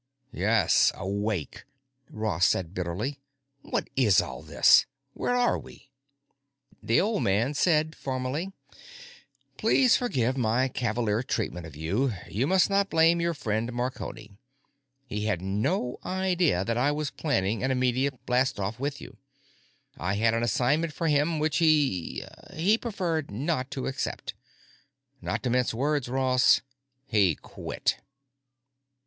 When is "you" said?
11.75-12.13, 12.27-12.47, 19.01-19.17